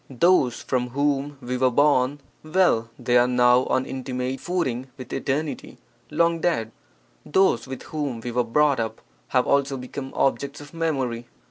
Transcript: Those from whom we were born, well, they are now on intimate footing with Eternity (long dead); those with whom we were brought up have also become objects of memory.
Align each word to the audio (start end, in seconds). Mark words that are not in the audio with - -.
Those 0.09 0.63
from 0.63 0.87
whom 0.97 1.37
we 1.43 1.57
were 1.57 1.69
born, 1.69 2.21
well, 2.41 2.89
they 2.97 3.17
are 3.19 3.27
now 3.27 3.65
on 3.65 3.85
intimate 3.85 4.39
footing 4.39 4.87
with 4.97 5.13
Eternity 5.13 5.77
(long 6.09 6.39
dead); 6.41 6.71
those 7.23 7.67
with 7.67 7.83
whom 7.83 8.19
we 8.19 8.31
were 8.31 8.43
brought 8.43 8.79
up 8.79 8.99
have 9.27 9.45
also 9.45 9.77
become 9.77 10.11
objects 10.15 10.59
of 10.59 10.73
memory. 10.73 11.27